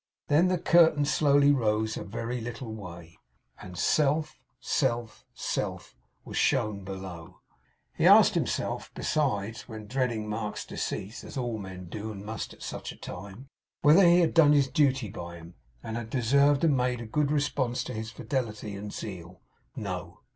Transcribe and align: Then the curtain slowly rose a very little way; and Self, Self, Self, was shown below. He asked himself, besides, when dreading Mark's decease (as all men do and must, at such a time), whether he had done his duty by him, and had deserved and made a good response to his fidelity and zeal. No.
Then 0.29 0.47
the 0.47 0.57
curtain 0.57 1.05
slowly 1.05 1.51
rose 1.51 1.95
a 1.95 2.03
very 2.03 2.41
little 2.41 2.73
way; 2.73 3.19
and 3.61 3.77
Self, 3.77 4.39
Self, 4.59 5.23
Self, 5.35 5.95
was 6.25 6.37
shown 6.37 6.83
below. 6.83 7.41
He 7.93 8.07
asked 8.07 8.33
himself, 8.33 8.89
besides, 8.95 9.67
when 9.69 9.85
dreading 9.85 10.27
Mark's 10.27 10.65
decease 10.65 11.23
(as 11.23 11.37
all 11.37 11.59
men 11.59 11.85
do 11.87 12.11
and 12.11 12.25
must, 12.25 12.51
at 12.51 12.63
such 12.63 12.91
a 12.91 12.95
time), 12.97 13.49
whether 13.83 14.03
he 14.03 14.21
had 14.21 14.33
done 14.33 14.53
his 14.53 14.67
duty 14.69 15.11
by 15.11 15.35
him, 15.35 15.53
and 15.83 15.97
had 15.97 16.09
deserved 16.09 16.63
and 16.63 16.75
made 16.75 16.99
a 16.99 17.05
good 17.05 17.29
response 17.29 17.83
to 17.83 17.93
his 17.93 18.09
fidelity 18.09 18.75
and 18.75 18.91
zeal. 18.93 19.41
No. 19.75 20.21